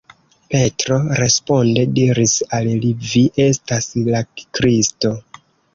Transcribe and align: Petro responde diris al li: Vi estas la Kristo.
Petro 0.53 0.97
responde 1.19 1.83
diris 1.99 2.35
al 2.61 2.73
li: 2.87 2.93
Vi 3.13 3.25
estas 3.47 3.91
la 4.11 4.25
Kristo. 4.41 5.19